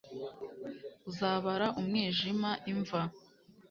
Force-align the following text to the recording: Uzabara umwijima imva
Uzabara 1.09 1.67
umwijima 1.79 2.49
imva 2.71 3.01